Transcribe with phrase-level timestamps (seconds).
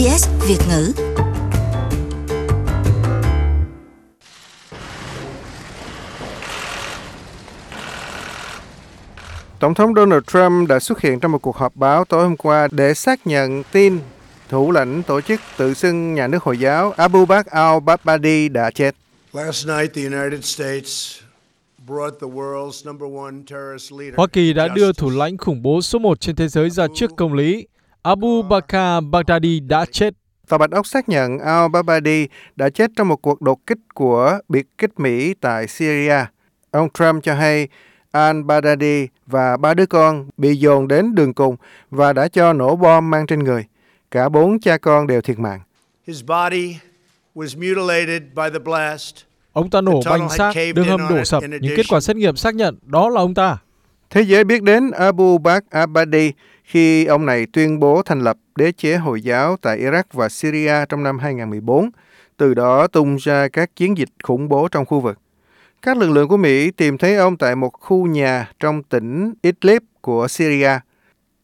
[0.00, 0.92] SBS Việt ngữ.
[9.58, 12.68] Tổng thống Donald Trump đã xuất hiện trong một cuộc họp báo tối hôm qua
[12.70, 13.98] để xác nhận tin
[14.48, 18.94] thủ lãnh tổ chức tự xưng nhà nước Hồi giáo Abu Bakr al-Baghdadi đã chết.
[19.32, 21.16] Last night, the United States
[24.16, 27.10] Hoa Kỳ đã đưa thủ lãnh khủng bố số 1 trên thế giới ra trước
[27.16, 27.66] công lý.
[28.02, 28.76] Abu Bakr
[29.10, 30.14] Baghdadi đã chết.
[30.48, 34.66] Tòa Bạch Ốc xác nhận al-Baghdadi đã chết trong một cuộc đột kích của biệt
[34.78, 36.24] kích Mỹ tại Syria.
[36.70, 37.68] Ông Trump cho hay
[38.12, 41.56] al-Baghdadi và ba đứa con bị dồn đến đường cùng
[41.90, 43.64] và đã cho nổ bom mang trên người.
[44.10, 45.60] Cả bốn cha con đều thiệt mạng.
[46.06, 46.76] His body
[47.34, 49.14] was mutilated by the blast
[49.52, 52.54] Ông ta nổ banh xác, đường hầm đổ sập, nhưng kết quả xét nghiệm xác
[52.54, 53.58] nhận đó là ông ta.
[54.10, 56.32] Thế giới biết đến Abu Bakr Abadi
[56.64, 60.74] khi ông này tuyên bố thành lập đế chế Hồi giáo tại Iraq và Syria
[60.88, 61.90] trong năm 2014,
[62.36, 65.18] từ đó tung ra các chiến dịch khủng bố trong khu vực.
[65.82, 69.82] Các lực lượng của Mỹ tìm thấy ông tại một khu nhà trong tỉnh Idlib
[70.00, 70.78] của Syria.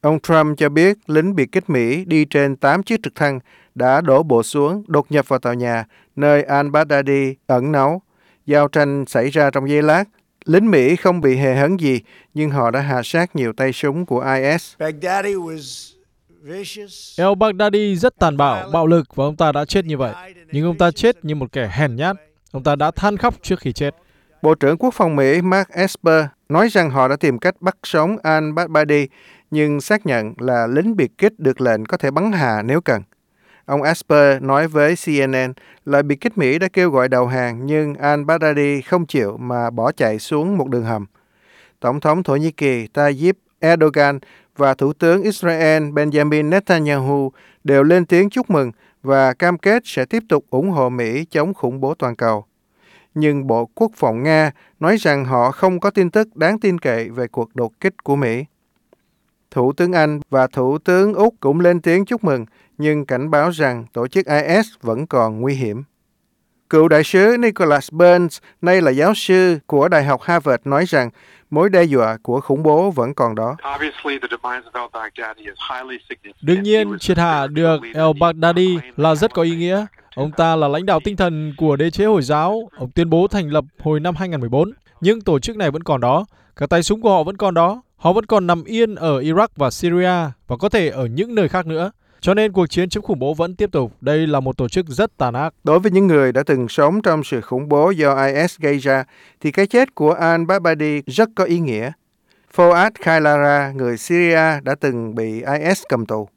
[0.00, 3.40] Ông Trump cho biết lính biệt kích Mỹ đi trên 8 chiếc trực thăng
[3.74, 5.84] đã đổ bộ xuống, đột nhập vào tòa nhà
[6.16, 8.02] nơi al-Baghdadi ẩn náu.
[8.46, 10.04] Giao tranh xảy ra trong giây lát.
[10.46, 12.00] Lính Mỹ không bị hề hấn gì,
[12.34, 14.74] nhưng họ đã hạ sát nhiều tay súng của IS.
[17.16, 20.14] El-Baghdadi rất tàn bạo, bạo lực và ông ta đã chết như vậy.
[20.52, 22.16] Nhưng ông ta chết như một kẻ hèn nhát.
[22.52, 23.94] Ông ta đã than khóc trước khi chết.
[24.42, 28.16] Bộ trưởng Quốc phòng Mỹ Mark Esper nói rằng họ đã tìm cách bắt sống
[28.22, 29.06] al-Baghdadi,
[29.50, 33.02] nhưng xác nhận là lính biệt kích được lệnh có thể bắn hạ nếu cần.
[33.66, 35.52] Ông Esper nói với CNN
[35.84, 39.92] lời biệt kích Mỹ đã kêu gọi đầu hàng, nhưng al-Baghdadi không chịu mà bỏ
[39.92, 41.06] chạy xuống một đường hầm.
[41.80, 44.18] Tổng thống Thổ Nhĩ Kỳ Tayyip Erdogan
[44.56, 47.32] và Thủ tướng Israel Benjamin Netanyahu
[47.64, 48.72] đều lên tiếng chúc mừng
[49.02, 52.44] và cam kết sẽ tiếp tục ủng hộ Mỹ chống khủng bố toàn cầu.
[53.14, 54.50] Nhưng Bộ Quốc phòng Nga
[54.80, 58.16] nói rằng họ không có tin tức đáng tin cậy về cuộc đột kích của
[58.16, 58.44] Mỹ.
[59.50, 62.46] Thủ tướng Anh và Thủ tướng Úc cũng lên tiếng chúc mừng,
[62.78, 65.82] nhưng cảnh báo rằng tổ chức IS vẫn còn nguy hiểm.
[66.70, 71.10] Cựu đại sứ Nicholas Burns, nay là giáo sư của Đại học Harvard, nói rằng
[71.50, 73.56] mối đe dọa của khủng bố vẫn còn đó.
[76.42, 79.86] Đương nhiên, triệt hạ được el-Baghdadi là rất có ý nghĩa.
[80.14, 82.68] Ông ta là lãnh đạo tinh thần của đế chế Hồi giáo.
[82.78, 84.72] Ông tuyên bố thành lập hồi năm 2014.
[85.00, 86.26] Nhưng tổ chức này vẫn còn đó.
[86.56, 87.82] Các tay súng của họ vẫn còn đó.
[87.96, 91.48] Họ vẫn còn nằm yên ở Iraq và Syria và có thể ở những nơi
[91.48, 91.90] khác nữa.
[92.20, 93.92] Cho nên cuộc chiến chống khủng bố vẫn tiếp tục.
[94.00, 95.54] Đây là một tổ chức rất tàn ác.
[95.64, 99.04] Đối với những người đã từng sống trong sự khủng bố do IS gây ra,
[99.40, 101.90] thì cái chết của al-Baghdadi rất có ý nghĩa.
[102.56, 106.28] Fouad Khailara, người Syria đã từng bị IS cầm tù.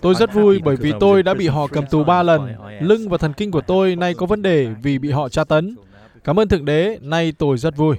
[0.00, 2.54] Tôi rất vui bởi vì tôi đã bị họ cầm tù ba lần.
[2.80, 5.76] Lưng và thần kinh của tôi nay có vấn đề vì bị họ tra tấn.
[6.24, 7.96] Cảm ơn Thượng Đế, nay tôi rất vui.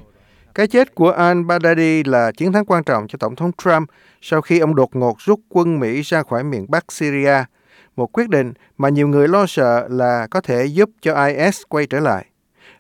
[0.56, 3.89] Cái chết của al-Baghdadi là chiến thắng quan trọng cho Tổng thống Trump
[4.22, 7.44] sau khi ông đột ngột rút quân Mỹ ra khỏi miền Bắc Syria,
[7.95, 11.85] một quyết định mà nhiều người lo sợ là có thể giúp cho IS quay
[11.85, 12.25] trở lại.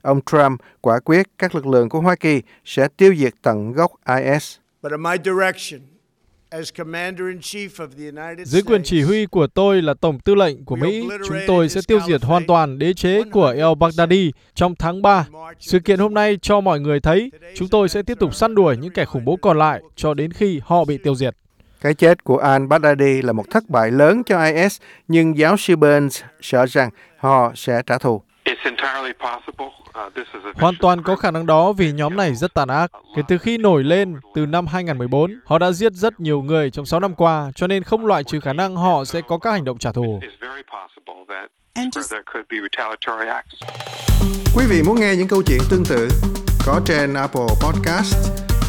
[0.01, 3.91] Ông Trump quả quyết các lực lượng của Hoa Kỳ sẽ tiêu diệt tận gốc
[4.07, 4.57] IS.
[4.83, 5.81] But in my direction,
[8.45, 11.81] dưới quyền chỉ huy của tôi là Tổng tư lệnh của Mỹ, chúng tôi sẽ
[11.87, 15.27] tiêu diệt hoàn toàn đế chế của el-Baghdadi trong tháng 3.
[15.59, 18.77] Sự kiện hôm nay cho mọi người thấy chúng tôi sẽ tiếp tục săn đuổi
[18.77, 21.35] những kẻ khủng bố còn lại cho đến khi họ bị tiêu diệt.
[21.81, 26.21] Cái chết của al-Baghdadi là một thất bại lớn cho IS, nhưng giáo sư Burns
[26.41, 28.21] sợ rằng họ sẽ trả thù.
[30.55, 32.91] Hoàn toàn có khả năng đó vì nhóm này rất tàn ác.
[33.15, 36.85] Kể từ khi nổi lên từ năm 2014, họ đã giết rất nhiều người trong
[36.85, 39.63] 6 năm qua, cho nên không loại trừ khả năng họ sẽ có các hành
[39.63, 40.19] động trả thù.
[44.55, 46.09] Quý vị muốn nghe những câu chuyện tương tự
[46.65, 48.15] có trên Apple Podcast,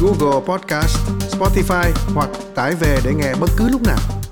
[0.01, 0.97] Google Podcast,
[1.35, 4.24] Spotify hoặc tải về để nghe bất cứ lúc nào.